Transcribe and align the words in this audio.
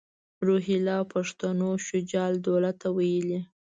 روهیله 0.47 0.97
پښتنو 1.13 1.69
شجاع 1.87 2.27
الدوله 2.31 2.71
ته 2.79 2.87
ویلي. 2.97 3.39